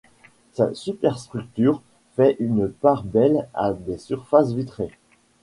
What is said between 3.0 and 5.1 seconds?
belle à des surfaces vitrées.